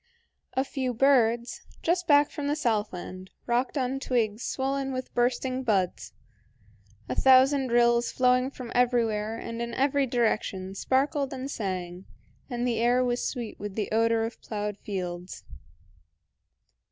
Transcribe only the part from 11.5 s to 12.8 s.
sang, and the